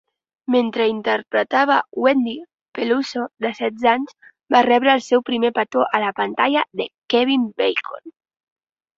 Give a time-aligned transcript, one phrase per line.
[0.53, 2.31] Mentre interpretava "Wendy",
[2.77, 4.15] Peluso, de setze anys,
[4.55, 8.15] va rebre el seu primer petó a la pantalla de Kevin Bacon.